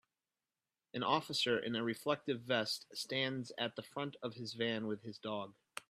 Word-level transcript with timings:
An 0.95 1.03
officer 1.03 1.59
in 1.59 1.75
a 1.75 1.83
reflective 1.83 2.41
vest 2.41 2.87
stands 2.91 3.51
at 3.59 3.75
the 3.75 3.83
front 3.83 4.15
of 4.23 4.33
his 4.33 4.55
van 4.55 4.87
with 4.87 5.03
his 5.03 5.19
dog 5.19 5.53